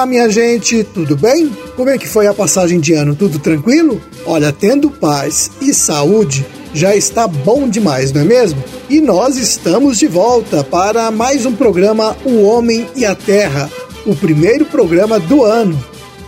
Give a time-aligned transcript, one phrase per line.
[0.00, 1.54] Olá, minha gente, tudo bem?
[1.76, 3.14] Como é que foi a passagem de ano?
[3.14, 4.00] Tudo tranquilo?
[4.24, 8.64] Olha, tendo paz e saúde, já está bom demais, não é mesmo?
[8.88, 13.70] E nós estamos de volta para mais um programa O Homem e a Terra,
[14.06, 15.78] o primeiro programa do ano.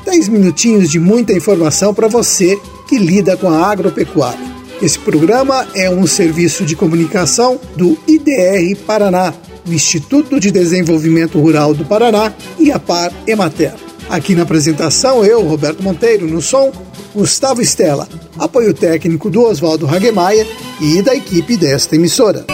[0.04, 4.52] 10 minutinhos de muita informação para você que lida com a agropecuária.
[4.82, 9.32] Esse programa é um serviço de comunicação do IDR Paraná,
[9.66, 13.74] o Instituto de Desenvolvimento Rural do Paraná e a Par Emater.
[14.08, 16.72] Aqui na apresentação, eu, Roberto Monteiro, no som,
[17.14, 18.08] Gustavo Estela,
[18.38, 20.46] apoio técnico do Oswaldo Hagemaia
[20.80, 22.44] e da equipe desta emissora.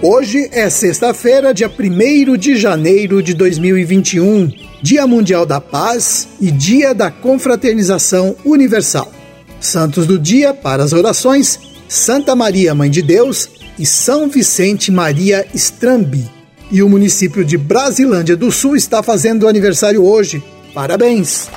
[0.00, 4.50] Hoje é sexta-feira, dia 1 de janeiro de 2021,
[4.82, 9.12] Dia Mundial da Paz e Dia da Confraternização Universal.
[9.60, 15.46] Santos do dia para as orações Santa Maria, Mãe de Deus, e São Vicente Maria
[15.52, 16.26] Strambi.
[16.70, 20.42] E o município de Brasilândia do Sul está fazendo aniversário hoje.
[20.72, 21.50] Parabéns!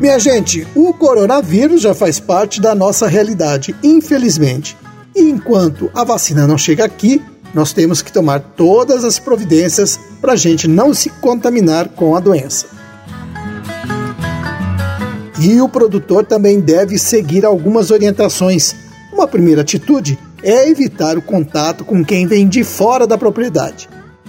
[0.00, 4.76] Minha gente, o coronavírus já faz parte da nossa realidade, infelizmente.
[5.12, 7.20] E enquanto a vacina não chega aqui,
[7.52, 12.20] nós temos que tomar todas as providências para a gente não se contaminar com a
[12.20, 12.73] doença.
[15.38, 18.74] E o produtor também deve seguir algumas orientações.
[19.12, 23.88] Uma primeira atitude é evitar o contato com quem vem de fora da propriedade.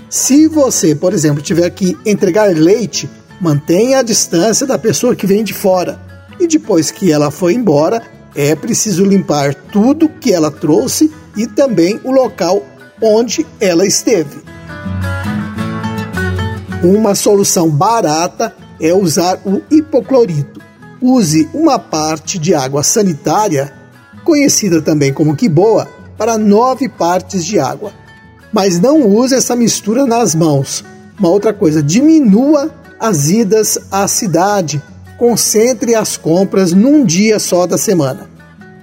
[0.09, 5.43] Se você, por exemplo, tiver que entregar leite, mantenha a distância da pessoa que vem
[5.43, 5.99] de fora.
[6.39, 8.01] E depois que ela foi embora,
[8.35, 12.63] é preciso limpar tudo que ela trouxe e também o local
[13.01, 14.41] onde ela esteve.
[16.83, 20.54] Uma solução barata é usar o hipoclorito
[21.05, 23.71] use uma parte de água sanitária,
[24.23, 27.91] conhecida também como quiboa, para nove partes de água.
[28.51, 30.83] Mas não use essa mistura nas mãos.
[31.19, 34.81] Uma outra coisa, diminua as idas à cidade,
[35.17, 38.29] concentre as compras num dia só da semana.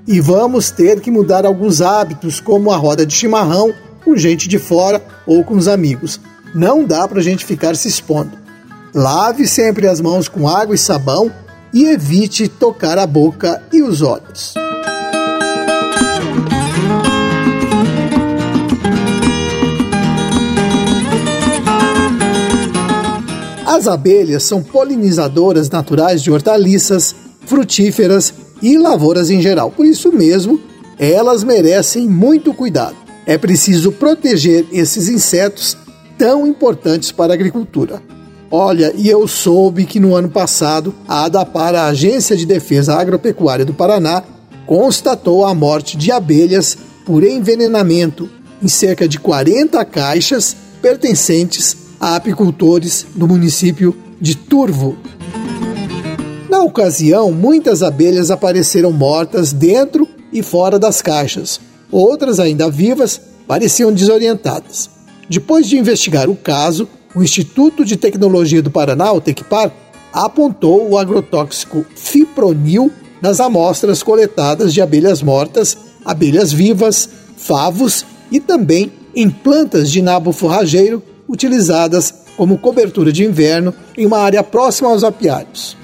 [0.07, 3.73] E vamos ter que mudar alguns hábitos, como a roda de chimarrão
[4.05, 6.21] com gente de fora ou com os amigos.
[6.55, 8.37] Não dá para a gente ficar se expondo.
[8.95, 11.33] Lave sempre as mãos com água e sabão
[11.73, 14.55] e evite tocar a boca e os olhos.
[23.67, 27.15] As abelhas são polinizadoras naturais de hortaliças,
[27.47, 29.71] frutíferas e lavouras em geral.
[29.71, 30.61] Por isso mesmo,
[30.99, 32.97] elas merecem muito cuidado.
[33.25, 35.77] É preciso proteger esses insetos
[36.19, 38.03] tão importantes para a agricultura.
[38.55, 43.65] Olha, e eu soube que no ano passado a ADAPAR, a Agência de Defesa Agropecuária
[43.65, 44.23] do Paraná,
[44.67, 46.77] constatou a morte de abelhas
[47.07, 48.29] por envenenamento
[48.63, 54.99] em cerca de 40 caixas pertencentes a apicultores do município de Turvo.
[56.51, 61.59] Na ocasião, muitas abelhas apareceram mortas dentro e fora das caixas.
[61.91, 64.91] Outras, ainda vivas, pareciam desorientadas.
[65.27, 69.73] Depois de investigar o caso, o Instituto de Tecnologia do Paraná, o Tecpar,
[70.13, 72.91] apontou o agrotóxico fipronil
[73.21, 80.33] nas amostras coletadas de abelhas mortas, abelhas vivas, favos e também em plantas de nabo
[80.33, 85.77] forrageiro utilizadas como cobertura de inverno em uma área próxima aos apiários.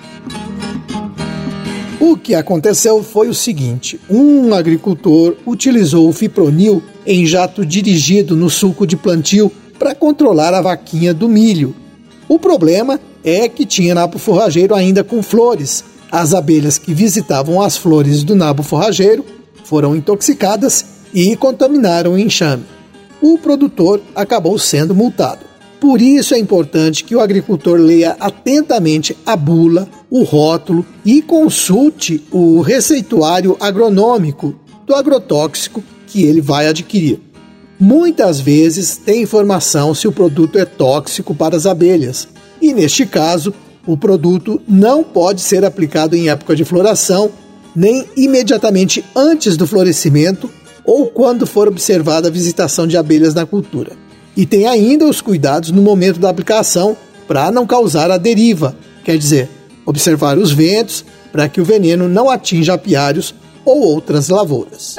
[2.00, 8.48] O que aconteceu foi o seguinte: um agricultor utilizou o fipronil em jato dirigido no
[8.48, 11.74] suco de plantio para controlar a vaquinha do milho.
[12.28, 15.84] O problema é que tinha nabo forrageiro ainda com flores.
[16.10, 19.24] As abelhas que visitavam as flores do nabo forrageiro
[19.64, 22.64] foram intoxicadas e contaminaram o enxame.
[23.20, 25.40] O produtor acabou sendo multado.
[25.80, 32.24] Por isso é importante que o agricultor leia atentamente a bula, o rótulo e consulte
[32.32, 34.54] o receituário agronômico
[34.86, 37.20] do agrotóxico que ele vai adquirir.
[37.80, 42.26] Muitas vezes tem informação se o produto é tóxico para as abelhas,
[42.60, 43.54] e neste caso,
[43.86, 47.30] o produto não pode ser aplicado em época de floração,
[47.76, 50.50] nem imediatamente antes do florescimento
[50.84, 53.92] ou quando for observada a visitação de abelhas na cultura.
[54.36, 56.96] E tem ainda os cuidados no momento da aplicação
[57.28, 58.74] para não causar a deriva,
[59.04, 59.48] quer dizer,
[59.86, 63.34] observar os ventos para que o veneno não atinja apiários
[63.64, 64.96] ou outras lavouras.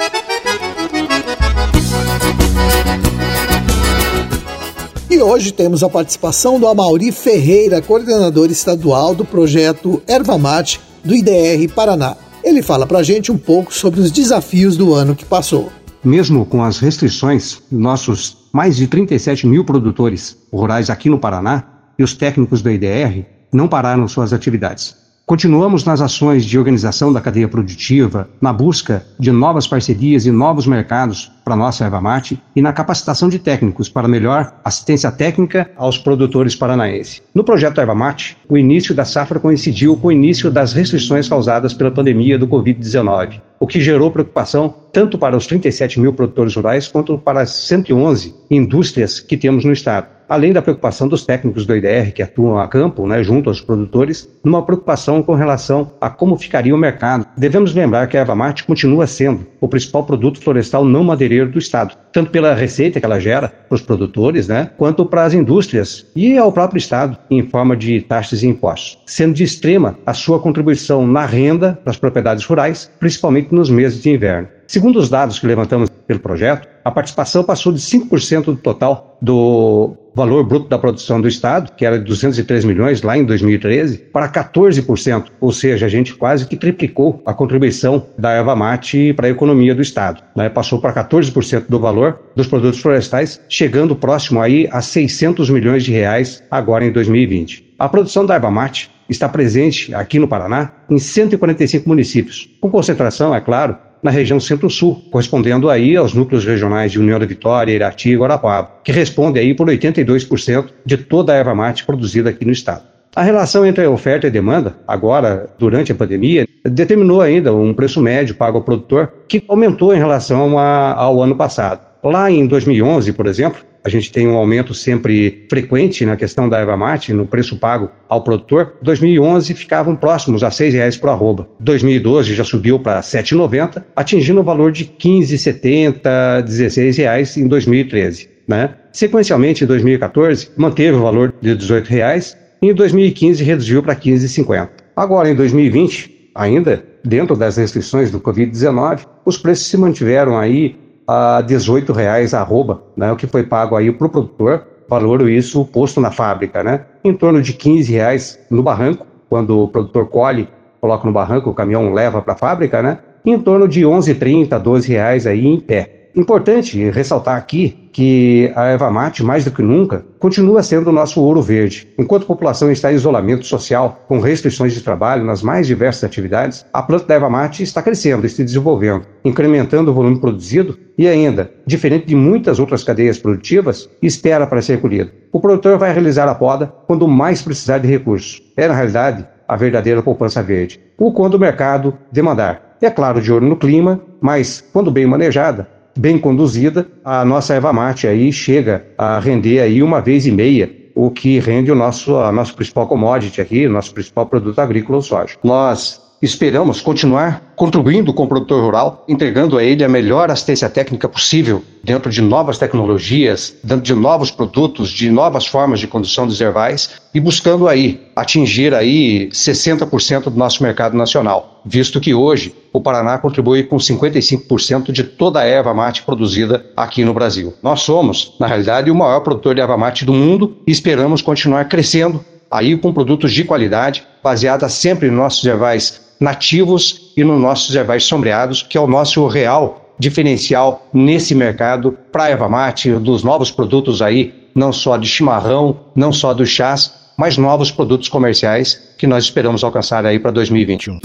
[5.20, 11.14] E hoje temos a participação do Amauri Ferreira, coordenador estadual do projeto Erva Mate do
[11.14, 12.16] IDR Paraná.
[12.42, 15.70] Ele fala pra gente um pouco sobre os desafios do ano que passou.
[16.02, 21.64] mesmo com as restrições, nossos mais de 37 mil produtores rurais aqui no Paraná
[21.98, 24.96] e os técnicos do IDR não pararam suas atividades.
[25.30, 30.66] Continuamos nas ações de organização da cadeia produtiva, na busca de novas parcerias e novos
[30.66, 35.96] mercados para nossa erva mate e na capacitação de técnicos para melhor assistência técnica aos
[35.96, 37.22] produtores paranaenses.
[37.32, 41.72] No projeto Erva Mate, o início da safra coincidiu com o início das restrições causadas
[41.72, 46.88] pela pandemia do Covid-19, o que gerou preocupação tanto para os 37 mil produtores rurais
[46.88, 51.74] quanto para as 111 indústrias que temos no estado além da preocupação dos técnicos do
[51.74, 56.38] IDR que atuam a campo, né, junto aos produtores, numa preocupação com relação a como
[56.38, 57.26] ficaria o mercado.
[57.36, 61.58] Devemos lembrar que a erva mate continua sendo o principal produto florestal não madeireiro do
[61.58, 66.06] estado, tanto pela receita que ela gera para os produtores, né, quanto para as indústrias
[66.14, 70.38] e ao próprio estado em forma de taxas e impostos, sendo de extrema a sua
[70.38, 74.48] contribuição na renda das propriedades rurais, principalmente nos meses de inverno.
[74.66, 79.96] Segundo os dados que levantamos pelo projeto, a participação passou de 5% do total do
[80.14, 84.28] valor bruto da produção do Estado, que era de 203 milhões lá em 2013, para
[84.28, 89.30] 14%, ou seja, a gente quase que triplicou a contribuição da erva mate para a
[89.30, 90.22] economia do Estado.
[90.36, 90.48] Né?
[90.48, 95.92] Passou para 14% do valor dos produtos florestais, chegando próximo aí a 600 milhões de
[95.92, 97.74] reais agora em 2020.
[97.78, 103.34] A produção da erva mate está presente aqui no Paraná em 145 municípios, com concentração,
[103.34, 108.10] é claro, na região centro-sul, correspondendo aí aos núcleos regionais de União da Vitória, Irati
[108.10, 112.52] e Guarapava, que responde aí por 82% de toda a erva mate produzida aqui no
[112.52, 112.84] estado.
[113.14, 118.36] A relação entre oferta e demanda, agora, durante a pandemia, determinou ainda um preço médio
[118.36, 121.89] pago ao produtor que aumentou em relação a, ao ano passado.
[122.02, 126.58] Lá em 2011, por exemplo, a gente tem um aumento sempre frequente na questão da
[126.58, 128.74] erva mate, no preço pago ao produtor.
[128.82, 131.48] 2011 ficavam próximos a R$ 6,00 por arroba.
[131.60, 137.48] 2012 já subiu para R$ 7,90, atingindo o valor de R$ 15,70, R$ 16,00 em
[137.48, 138.28] 2013.
[138.46, 138.70] Né?
[138.92, 144.00] Sequencialmente, em 2014, manteve o valor de R$ 18,00 e em 2015 reduziu para R$
[144.00, 144.68] 15,50.
[144.96, 150.76] Agora, em 2020, ainda dentro das restrições do Covid-19, os preços se mantiveram aí
[151.10, 155.64] a 18 reais arroba, né, o que foi pago aí para o produtor, valor isso
[155.64, 160.48] posto na fábrica, né, em torno de 15 reais no barranco, quando o produtor colhe,
[160.80, 164.88] coloca no barranco, o caminhão leva para a fábrica, né, em torno de 11,30, 12
[164.88, 165.99] reais aí em pé.
[166.14, 171.20] Importante ressaltar aqui que a erva mate, mais do que nunca, continua sendo o nosso
[171.20, 171.88] ouro verde.
[171.98, 176.66] Enquanto a população está em isolamento social, com restrições de trabalho nas mais diversas atividades,
[176.72, 181.06] a planta da erva mate está crescendo e se desenvolvendo, incrementando o volume produzido e
[181.06, 185.12] ainda, diferente de muitas outras cadeias produtivas, espera para ser colhida.
[185.32, 188.42] O produtor vai realizar a poda quando mais precisar de recursos.
[188.56, 190.80] É, na realidade, a verdadeira poupança verde.
[190.98, 192.76] Ou quando o mercado demandar.
[192.80, 197.72] É claro, de olho no clima, mas, quando bem manejada, bem conduzida, a nossa erva
[197.72, 202.16] mate aí chega a render aí uma vez e meia o que rende o nosso,
[202.16, 205.34] a principal commodity aqui, o nosso principal produto agrícola, o soja.
[205.42, 211.08] Nós Esperamos continuar contribuindo com o produtor rural, entregando a ele a melhor assistência técnica
[211.08, 216.38] possível dentro de novas tecnologias, dentro de novos produtos, de novas formas de condução dos
[216.38, 222.82] herbais e buscando aí atingir aí 60% do nosso mercado nacional, visto que hoje o
[222.82, 227.54] Paraná contribui com 55% de toda a erva mate produzida aqui no Brasil.
[227.62, 231.64] Nós somos, na realidade, o maior produtor de erva mate do mundo e esperamos continuar
[231.64, 237.74] crescendo aí com produtos de qualidade, baseada sempre em nossos herbais nativos e nos nossos
[237.74, 243.50] herbais sombreados, que é o nosso real diferencial nesse mercado para erva mate, dos novos
[243.50, 249.06] produtos aí, não só de chimarrão, não só dos chás, mas novos produtos comerciais que
[249.06, 250.98] nós esperamos alcançar aí para 2021.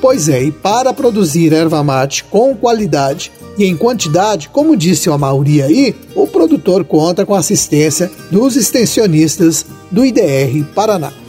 [0.00, 5.12] Pois é, e para produzir erva mate com qualidade e em quantidade, como disse o
[5.12, 11.23] Amauri aí, o produtor conta com a assistência dos extensionistas do IDR Paraná.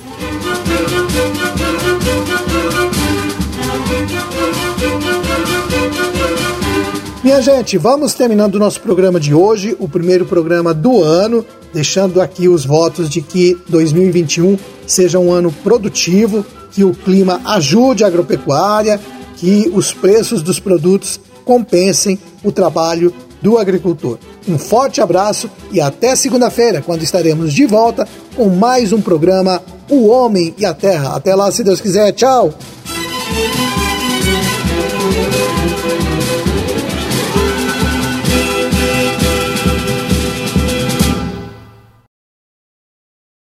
[7.25, 12.21] Minha gente, vamos terminando o nosso programa de hoje, o primeiro programa do ano, deixando
[12.21, 18.07] aqui os votos de que 2021 seja um ano produtivo, que o clima ajude a
[18.07, 19.01] agropecuária,
[19.37, 24.19] que os preços dos produtos compensem o trabalho do agricultor.
[24.47, 30.09] Um forte abraço e até segunda-feira, quando estaremos de volta com mais um programa O
[30.09, 31.15] Homem e a Terra.
[31.15, 32.11] Até lá, se Deus quiser.
[32.11, 32.53] Tchau!